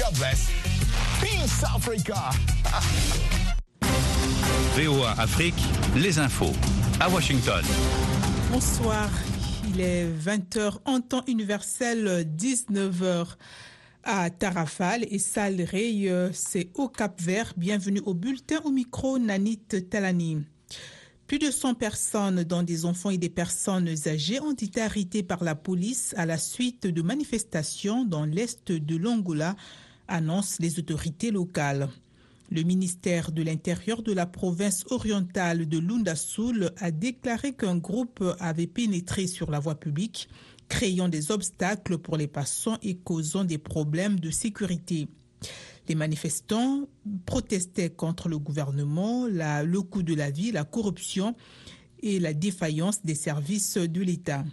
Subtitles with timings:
[0.00, 0.48] God bless.
[1.20, 2.30] Peace Africa.
[4.74, 5.62] VOA Afrique,
[5.94, 6.54] les infos
[6.98, 7.62] à Washington.
[8.50, 9.10] Bonsoir,
[9.68, 13.36] il est 20h en temps universel, 19h
[14.02, 17.52] à Tarafal et Salrey, c'est au Cap Vert.
[17.58, 20.38] Bienvenue au bulletin au micro Nanit Talani.
[21.26, 25.44] Plus de 100 personnes, dont des enfants et des personnes âgées, ont été arrêtées par
[25.44, 29.56] la police à la suite de manifestations dans l'est de l'Angola,
[30.10, 31.88] annoncent les autorités locales.
[32.50, 38.66] Le ministère de l'Intérieur de la province orientale de Lundasoul a déclaré qu'un groupe avait
[38.66, 40.28] pénétré sur la voie publique,
[40.68, 45.08] créant des obstacles pour les passants et causant des problèmes de sécurité.
[45.88, 46.88] Les manifestants
[47.24, 51.36] protestaient contre le gouvernement, le coût de la vie, la corruption
[52.02, 54.44] et la défaillance des services de l'État.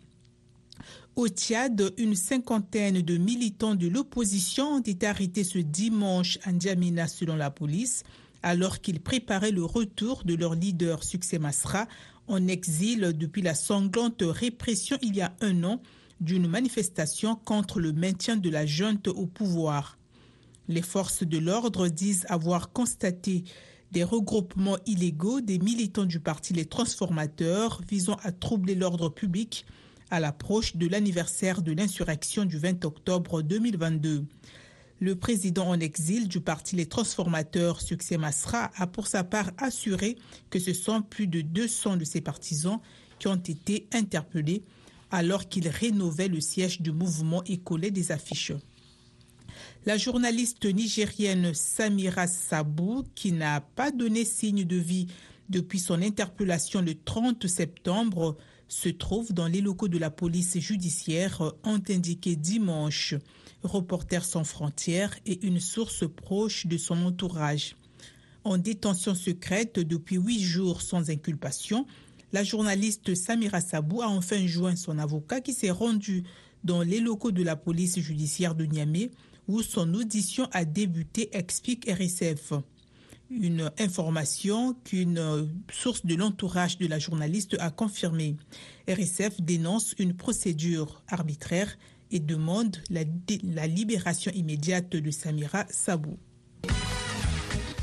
[1.18, 7.08] Au Tchad, une cinquantaine de militants de l'opposition ont été arrêtés ce dimanche à N'Djamena
[7.08, 8.04] selon la police,
[8.44, 11.88] alors qu'ils préparaient le retour de leur leader Succès Masra
[12.28, 15.82] en exil depuis la sanglante répression il y a un an
[16.22, 19.98] d'une manifestation contre le maintien de la junte au pouvoir.
[20.68, 23.44] Les forces de l'ordre disent avoir constaté
[23.92, 29.66] des regroupements illégaux des militants du parti Les Transformateurs visant à troubler l'ordre public
[30.10, 34.26] à l'approche de l'anniversaire de l'insurrection du 20 octobre 2022.
[35.00, 40.18] Le président en exil du parti Les Transformateurs, Succès Masra, a pour sa part assuré
[40.50, 42.80] que ce sont plus de 200 de ses partisans
[43.20, 44.64] qui ont été interpellés
[45.12, 48.54] alors qu'il rénovait le siège du mouvement et collait des affiches.
[49.86, 55.08] La journaliste nigérienne Samira Sabou, qui n'a pas donné signe de vie
[55.50, 58.38] depuis son interpellation le 30 septembre,
[58.68, 63.16] se trouve dans les locaux de la police judiciaire, ont indiqué dimanche
[63.64, 67.76] Reporters sans frontières et une source proche de son entourage.
[68.44, 71.86] En détention secrète depuis huit jours sans inculpation,
[72.34, 76.24] la journaliste Samira Sabou a enfin joint son avocat qui s'est rendu
[76.64, 79.12] dans les locaux de la police judiciaire de Niamey
[79.48, 82.54] où son audition a débuté, explique RSF.
[83.30, 88.38] Une information qu'une source de l'entourage de la journaliste a confirmée.
[88.88, 91.78] RSF dénonce une procédure arbitraire
[92.10, 93.02] et demande la,
[93.44, 96.18] la libération immédiate de Samira Sabou.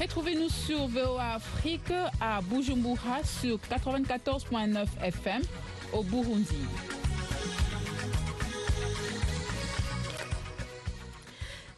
[0.00, 5.42] Retrouvez-nous sur VOA Afrique à Bujumbura sur 94.9 FM
[5.92, 6.56] au Burundi.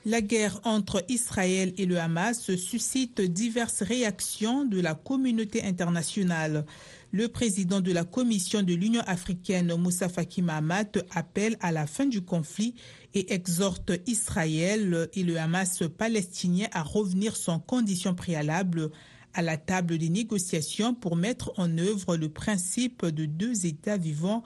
[0.09, 6.65] La guerre entre Israël et le Hamas suscite diverses réactions de la communauté internationale.
[7.11, 12.07] Le président de la Commission de l'Union africaine, Moussa Faki Mahamat, appelle à la fin
[12.07, 12.77] du conflit
[13.15, 18.93] et exhorte Israël et le Hamas palestinien à revenir sans condition préalable
[19.35, 24.45] à la table des négociations pour mettre en œuvre le principe de deux États vivant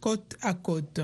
[0.00, 1.00] côte à côte.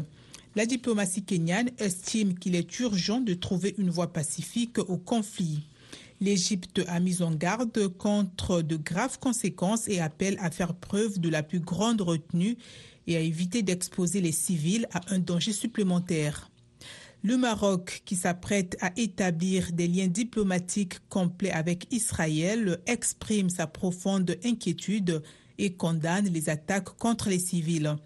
[0.56, 5.60] La diplomatie kenyane estime qu'il est urgent de trouver une voie pacifique au conflit.
[6.22, 11.28] L'Égypte a mis en garde contre de graves conséquences et appelle à faire preuve de
[11.28, 12.56] la plus grande retenue
[13.06, 16.50] et à éviter d'exposer les civils à un danger supplémentaire.
[17.22, 24.38] Le Maroc, qui s'apprête à établir des liens diplomatiques complets avec Israël, exprime sa profonde
[24.42, 25.22] inquiétude
[25.58, 27.96] et condamne les attaques contre les civils.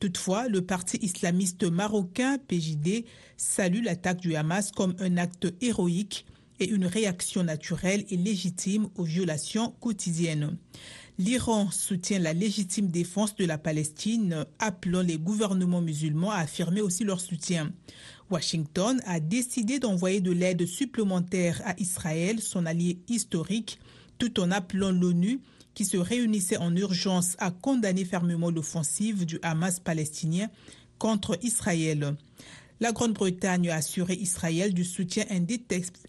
[0.00, 3.04] Toutefois, le parti islamiste marocain PJD
[3.36, 6.24] salue l'attaque du Hamas comme un acte héroïque
[6.58, 10.56] et une réaction naturelle et légitime aux violations quotidiennes.
[11.18, 17.04] L'Iran soutient la légitime défense de la Palestine, appelant les gouvernements musulmans à affirmer aussi
[17.04, 17.70] leur soutien.
[18.30, 23.78] Washington a décidé d'envoyer de l'aide supplémentaire à Israël, son allié historique,
[24.18, 25.40] tout en appelant l'ONU
[25.74, 30.48] qui se réunissait en urgence à condamner fermement l'offensive du Hamas palestinien
[30.98, 32.16] contre Israël.
[32.80, 35.24] La Grande-Bretagne a assuré Israël du soutien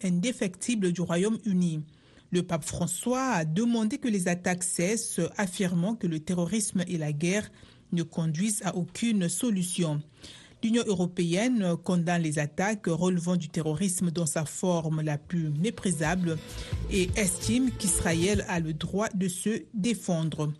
[0.02, 1.84] indéfectible du Royaume-Uni.
[2.30, 7.12] Le pape François a demandé que les attaques cessent, affirmant que le terrorisme et la
[7.12, 7.50] guerre
[7.92, 10.00] ne conduisent à aucune solution.
[10.62, 16.38] L'Union européenne condamne les attaques relevant du terrorisme dans sa forme la plus méprisable
[16.88, 20.52] et estime qu'Israël a le droit de se défendre.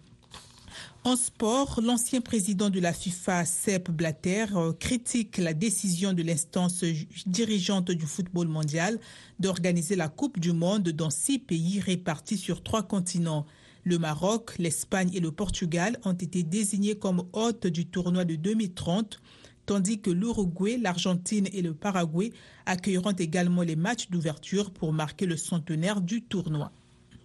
[1.04, 4.46] En sport, l'ancien président de la FIFA, Sepp Blatter,
[4.81, 6.84] critique la décision de l'instance
[7.26, 8.99] dirigeante du football mondial
[9.38, 13.46] d'organiser la Coupe du Monde dans six pays répartis sur trois continents.
[13.84, 19.20] Le Maroc, l'Espagne et le Portugal ont été désignés comme hôtes du tournoi de 2030
[19.67, 22.32] tandis que l'Uruguay, l'Argentine et le Paraguay
[22.67, 26.70] accueilleront également les matchs d'ouverture pour marquer le centenaire du tournoi.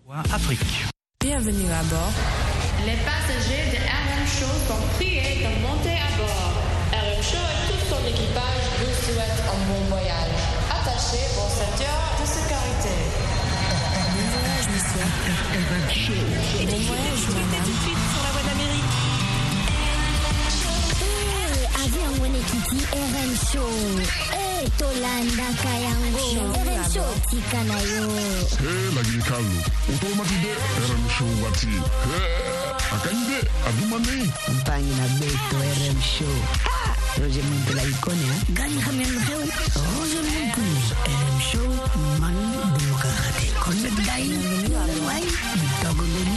[0.10, 0.60] Afrique.
[1.20, 2.14] Bienvenue à bord.
[2.86, 6.54] Les passagers de RM Show sont priés de monter à bord.
[6.94, 10.40] RM Show et tout son équipage vous souhaitent un bon voyage.
[10.72, 12.96] Attachez vos ceintures de sécurité.
[14.16, 15.06] Bon voyage, monsieur.
[16.66, 18.67] Bon voyage, madame.
[22.22, 23.74] wani kiti eren show
[24.34, 26.26] eh tolanda kayango
[26.66, 29.58] RM show tika na yo eh lagi kalu
[29.94, 33.38] utomati de eren show wati Hey, akande
[33.68, 39.40] adumani mpangi na beto RM show ha Roger mundo la iconia Gani Hamel Mkheu
[40.00, 40.62] Roger Monte
[41.12, 41.70] eren show
[42.20, 42.36] man
[42.78, 44.30] dumukarate konnet dai
[45.08, 45.24] wai
[45.84, 46.37] dogoloni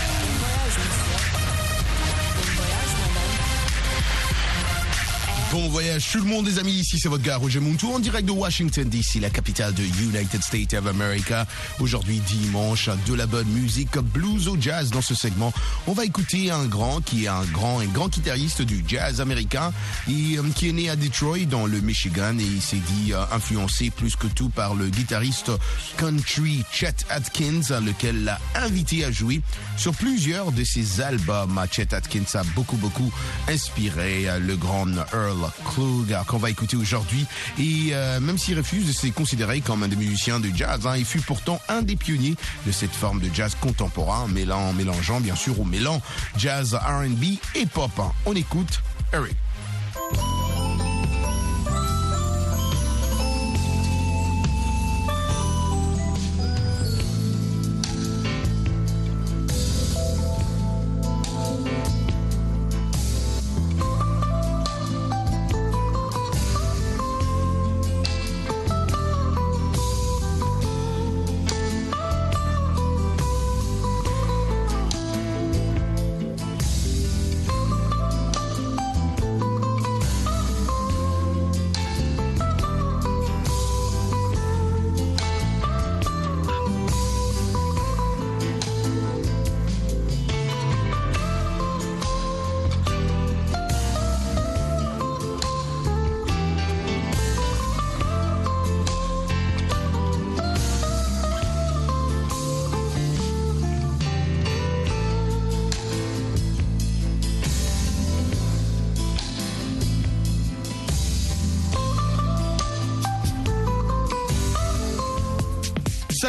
[5.51, 8.25] Bon voyage tout le monde les amis, ici c'est votre gars Roger Muntou en direct
[8.25, 11.45] de Washington DC, la capitale de United States of America.
[11.81, 15.51] Aujourd'hui dimanche, de la bonne musique blues au jazz dans ce segment.
[15.87, 19.73] On va écouter un grand qui est un grand et grand guitariste du jazz américain
[20.07, 23.21] et euh, qui est né à Detroit dans le Michigan et il s'est dit euh,
[23.33, 25.51] influencé plus que tout par le guitariste
[25.97, 29.41] country Chet Atkins, lequel l'a invité à jouer
[29.75, 31.59] sur plusieurs de ses albums.
[31.69, 33.11] Chet Atkins a beaucoup beaucoup
[33.49, 37.25] inspiré euh, le grand Earl Klug qu'on va écouter aujourd'hui.
[37.59, 40.95] Et euh, même s'il refuse de se considérer comme un des musiciens de jazz, hein,
[40.97, 42.35] il fut pourtant un des pionniers
[42.65, 46.01] de cette forme de jazz contemporain, mélangeant bien sûr au mélange
[46.37, 47.91] jazz, R&B et pop.
[47.99, 48.11] hein.
[48.25, 48.81] On écoute
[49.13, 49.35] Eric.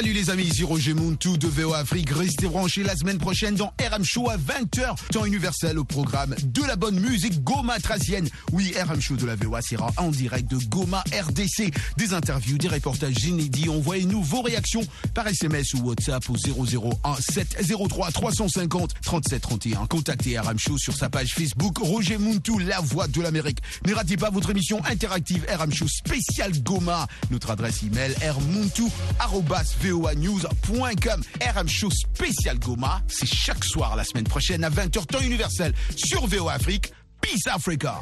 [0.02, 0.94] Salut les amis, ici Roger
[1.38, 2.10] de VO Afrique.
[2.10, 6.62] Restez branchés la semaine prochaine dans RM Show à 20h, temps universel au programme de
[6.62, 8.26] la bonne musique Goma tracienne.
[8.52, 11.70] Oui, RM Show de la VOA sera en direct de Goma RDC.
[11.98, 13.68] Des interviews, des reportages inédits.
[13.68, 14.80] Envoyez-nous vos réactions
[15.12, 19.84] par SMS ou WhatsApp au 001 703 350 37 31.
[19.86, 23.58] Contactez RM Show sur sa page Facebook Roger Muntou, la voix de l'Amérique.
[23.86, 27.06] Ne ratez pas votre émission interactive RM Show spécial Goma.
[27.30, 31.22] Notre adresse email rmontou@voanews.com.
[31.54, 36.26] RM Show spécial Goma, c'est chaque soir la semaine prochaine à 20h temps universel sur
[36.26, 36.92] VO Afrique.
[37.20, 38.00] Peace Africa.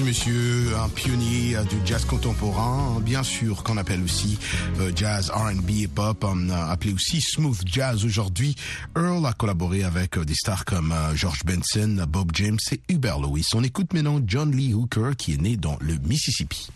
[0.00, 4.38] Monsieur, un pionnier euh, du jazz contemporain, bien sûr, qu'on appelle aussi
[4.80, 8.56] euh, jazz, R&B et pop, euh, appelé aussi smooth jazz aujourd'hui.
[8.96, 13.48] Earl a collaboré avec euh, des stars comme George Benson, Bob James et Hubert Lewis.
[13.54, 16.68] On écoute maintenant John Lee Hooker qui est né dans le Mississippi.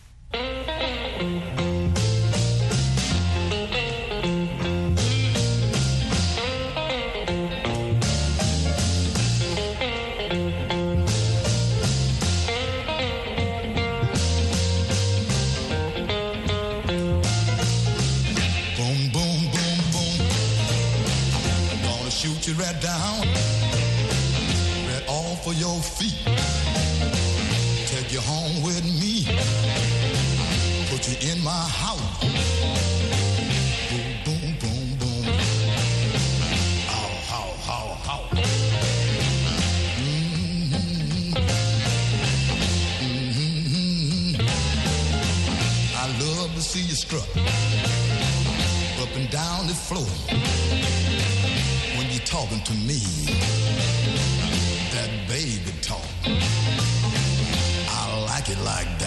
[28.07, 29.25] Take you home with me,
[30.91, 32.21] put you in my house.
[33.91, 35.25] Boom, boom, boom, boom.
[36.87, 38.21] How, how, how, how.
[39.99, 41.35] Mhm.
[43.03, 44.39] Mhm.
[45.97, 47.29] I love to see you strut
[49.03, 50.11] up and down the floor
[51.97, 53.01] when you're talking to me.
[54.95, 56.16] That baby talk
[58.65, 59.06] like that.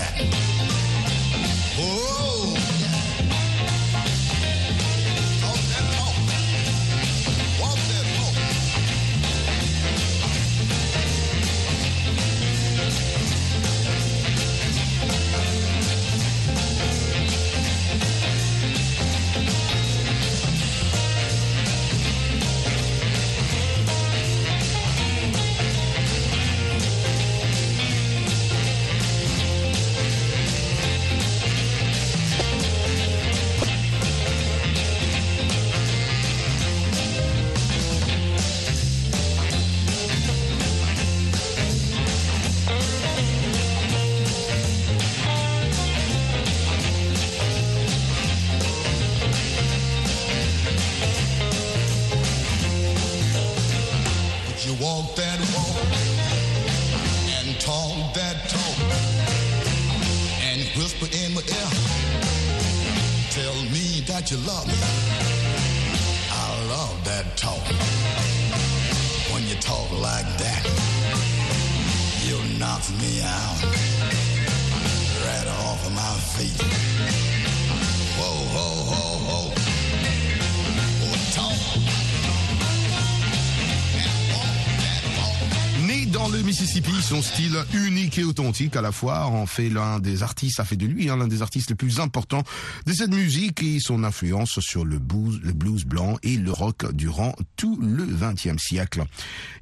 [86.49, 90.65] Mississippi, son style unique et authentique à la fois en fait l'un des artistes, a
[90.65, 92.41] fait de lui hein, l'un des artistes les plus importants
[92.87, 96.91] de cette musique et son influence sur le blues, le blues blanc et le rock
[96.91, 99.03] durant tout le XXe siècle.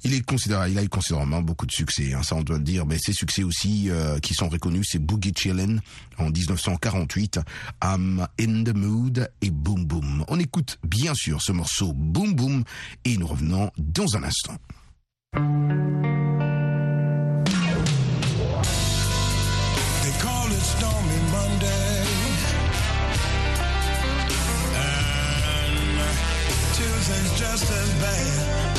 [0.06, 2.64] Il est considéré, il a eu considérablement beaucoup de succès, hein, ça on doit le
[2.64, 2.86] dire.
[2.86, 5.80] Mais ses succès aussi euh, qui sont reconnus, c'est Boogie Chillin'
[6.18, 7.42] en 1948,
[7.84, 10.24] I'm in the Mood et Boom Boom.
[10.30, 12.64] On écoute bien sûr ce morceau Boom Boom
[13.04, 14.56] et nous revenons dans un instant.
[27.08, 28.77] Tuesday's just as bad.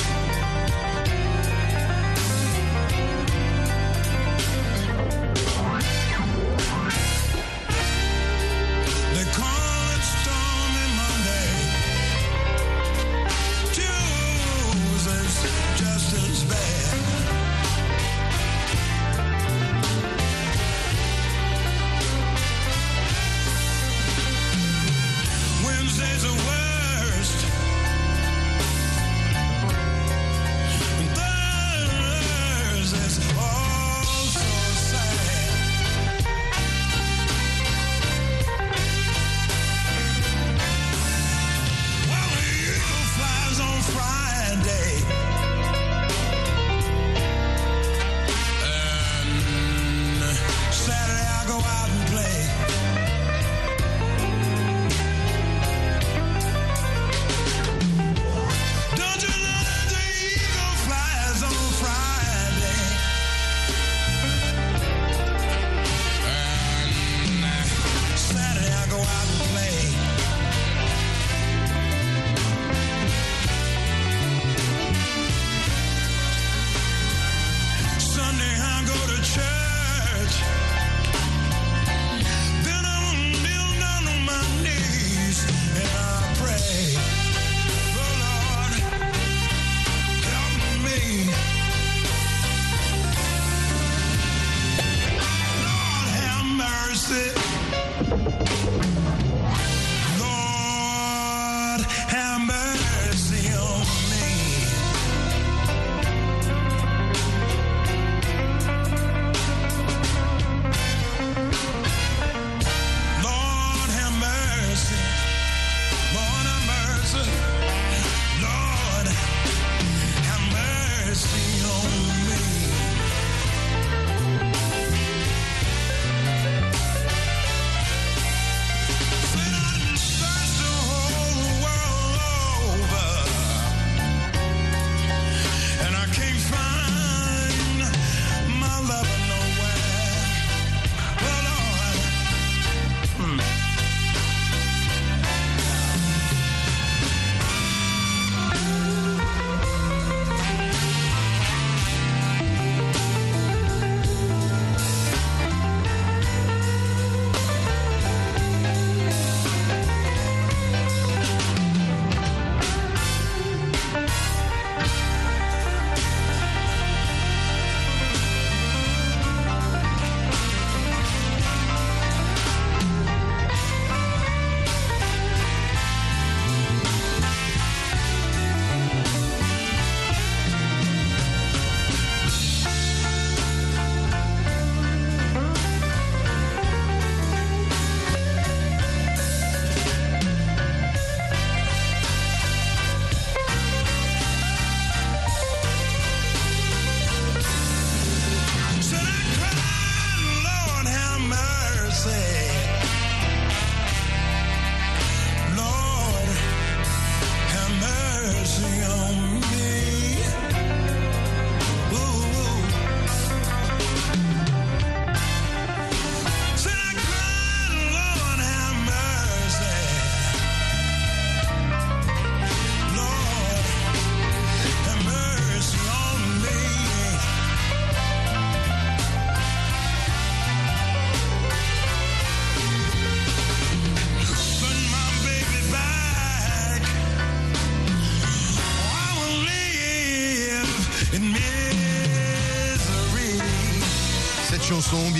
[121.19, 121.48] Christine.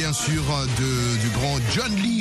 [0.09, 0.43] Bien sûr,
[0.79, 2.18] de, du grand John Lee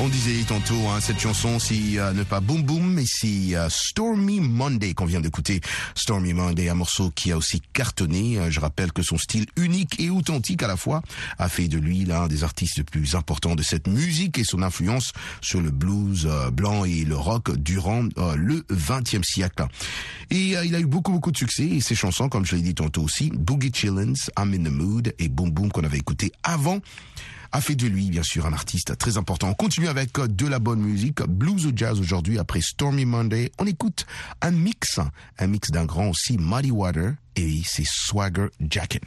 [0.00, 3.68] On disait tantôt, hein, cette chanson, si euh, ne pas Boom Boom, mais si euh,
[3.68, 5.60] Stormy Monday qu'on vient d'écouter.
[5.94, 8.38] Stormy Monday, un morceau qui a aussi cartonné.
[8.38, 11.02] Euh, Je rappelle que son style unique et authentique à la fois
[11.38, 14.62] a fait de lui l'un des artistes les plus importants de cette musique et son
[14.62, 19.66] influence sur le blues euh, blanc et le rock durant euh, le XXe siècle.
[20.30, 22.74] Et il a eu beaucoup beaucoup de succès et ses chansons, comme je l'ai dit
[22.74, 26.80] tantôt aussi, Boogie Chillins, I'm in the Mood et Boom Boom qu'on avait écouté avant
[27.54, 29.48] a fait de lui, bien sûr, un artiste très important.
[29.48, 33.52] On continue avec euh, de la bonne musique, blues ou jazz aujourd'hui, après Stormy Monday.
[33.60, 34.06] On écoute
[34.42, 34.98] un mix,
[35.38, 38.98] un mix d'un grand aussi, Muddy Water, et c'est Swagger Jackin'.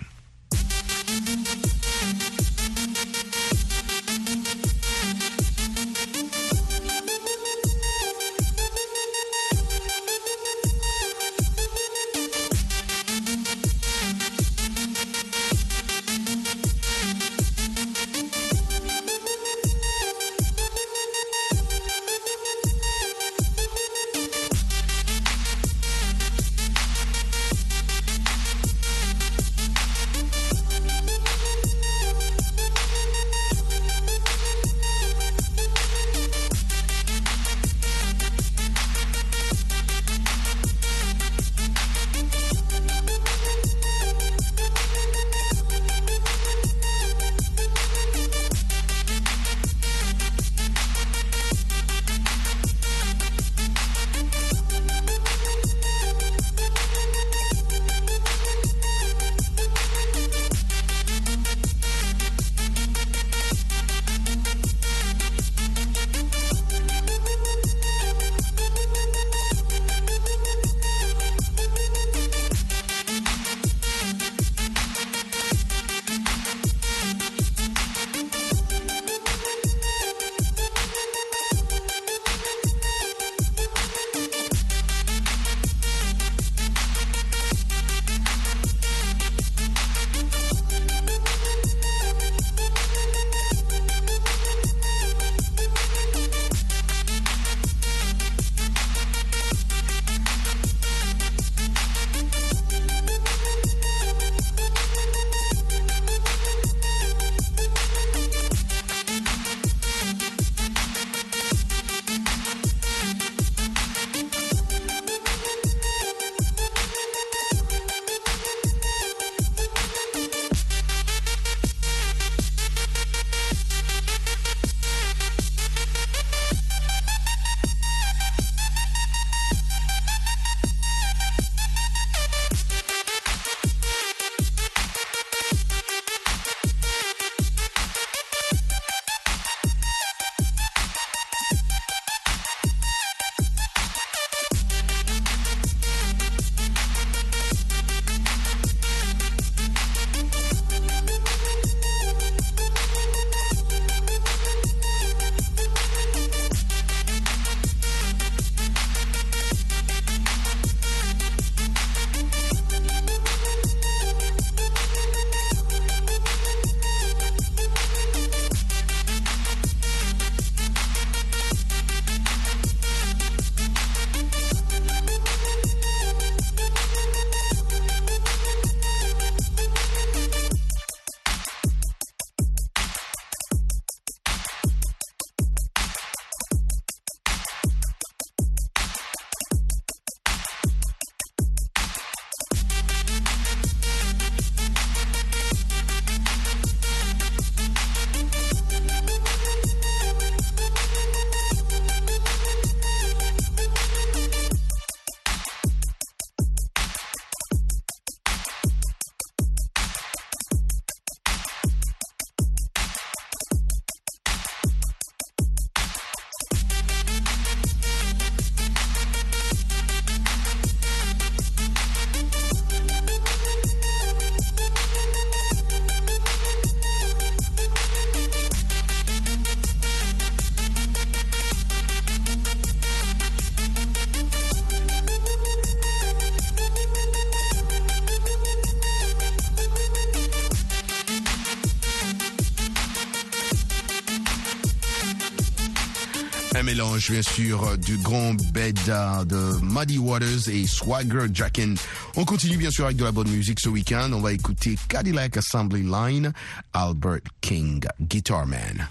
[246.68, 251.76] Mélange, bien sûr, du grand beda de Muddy Waters et Swagger Jackin.
[252.18, 254.12] On continue, bien sûr, avec de la bonne musique ce week-end.
[254.12, 256.34] On va écouter Cadillac Assembly Line,
[256.74, 258.90] Albert King, Guitar Man.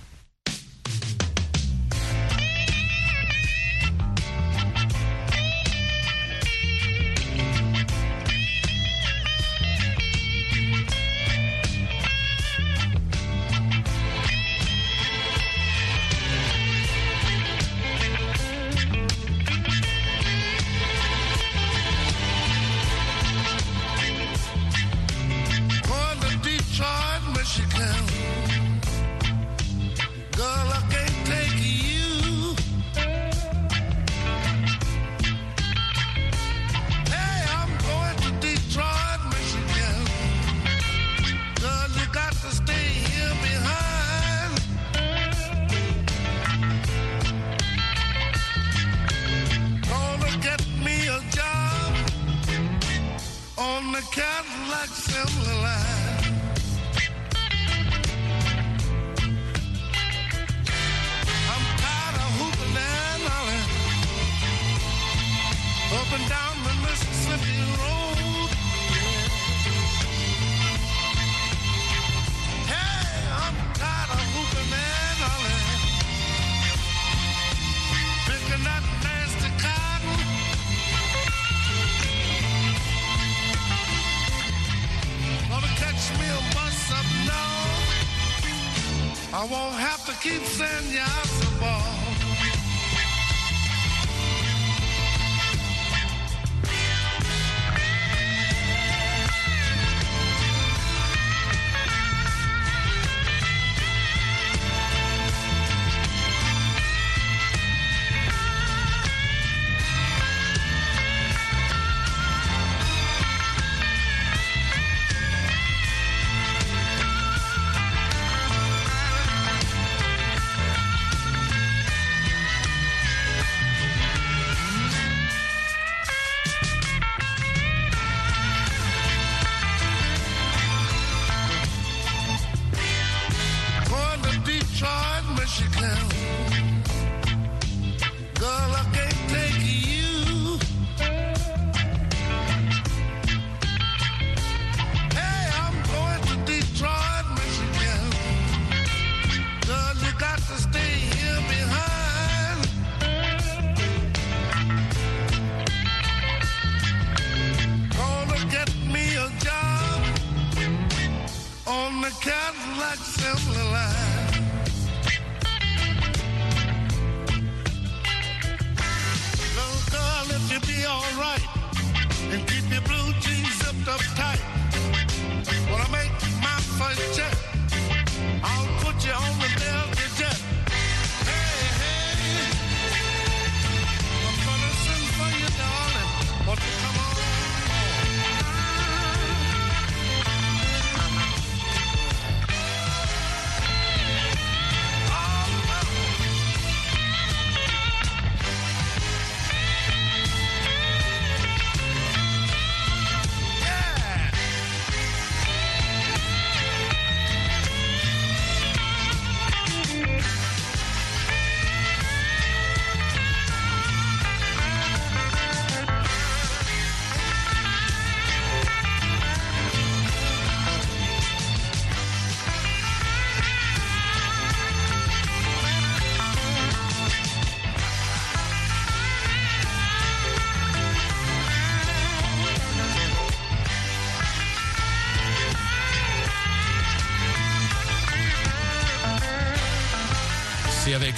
[89.38, 92.06] I won't have to keep saying yes, a ball.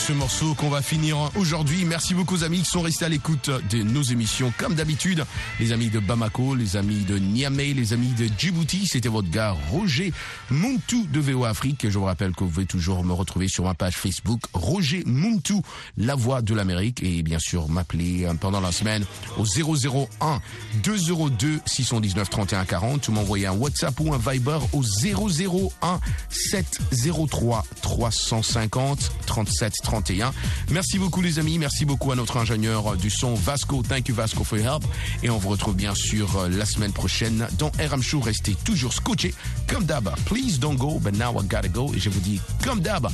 [0.09, 1.85] Ce morceau qu'on va finir aujourd'hui.
[1.85, 5.27] Merci beaucoup aux amis qui sont restés à l'écoute de nos émissions comme d'habitude.
[5.61, 8.87] Les amis de Bamako, les amis de Niamey, les amis de Djibouti.
[8.87, 10.15] C'était votre gars Roger
[10.51, 11.91] Muntu de VO Afrique.
[11.91, 15.57] Je vous rappelle que vous pouvez toujours me retrouver sur ma page Facebook Roger Muntu,
[15.99, 17.03] la voix de l'Amérique.
[17.03, 19.05] Et bien sûr m'appeler euh, pendant la semaine
[19.37, 20.41] au 001
[20.85, 29.13] 202 619 31 40 ou m'envoyer un WhatsApp ou un Viber au 001 703 350
[29.27, 30.33] 37 31.
[30.71, 33.83] Merci beaucoup les amis, merci beaucoup à notre ingénieur du son Vasco.
[33.83, 34.85] Thank you Vasco for your help.
[35.23, 38.21] Et on vous retrouve bien sûr euh, la semaine prochaine dans RM Show.
[38.21, 39.35] Restez toujours scotché
[39.67, 40.15] comme d'hab.
[40.25, 41.93] Please don't go, but now I gotta go.
[41.95, 43.09] Et je vous dis comme d'hab,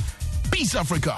[0.51, 1.17] peace Africa.